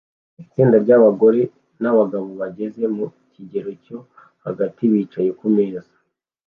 Itsinda 0.43 0.75
ryabagore 0.83 1.41
nabagabo 1.81 2.27
bageze 2.41 2.83
mu 2.95 3.05
kigero 3.33 3.71
cyo 3.83 3.97
hagati 4.43 4.81
bicaye 4.91 5.29
kumeza 5.39 5.91